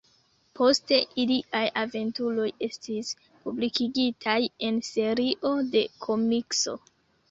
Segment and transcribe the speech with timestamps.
[0.59, 3.13] Poste iliaj aventuroj estis
[3.45, 4.39] publikigitaj
[4.73, 6.81] en serio de komikso.